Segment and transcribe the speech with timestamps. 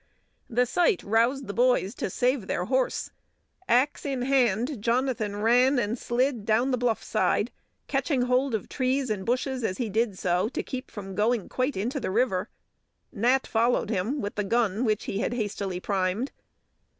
[0.49, 3.11] The sight roused the boys to save their horse.
[3.69, 7.51] Axe in hand, Jonathan ran and slid down the bluff side,
[7.85, 11.77] catching hold of trees and bushes as he did so, to keep from going quite
[11.77, 12.49] into the river.
[13.13, 16.31] Nat followed him, with the gun which he had hastily primed.